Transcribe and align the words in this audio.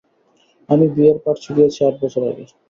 আমি 0.69 0.85
বিয়ের 0.95 1.17
পাট 1.23 1.35
চুকিয়েছি 1.43 1.79
আট 1.87 1.95
বছর 2.01 2.21
আগে। 2.31 2.45